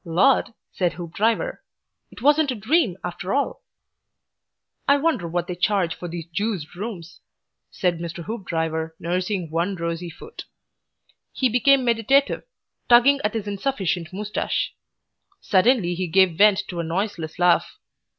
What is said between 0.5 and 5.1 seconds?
said Mr. Hoopdriver. "It wasn't a dream, after all." "I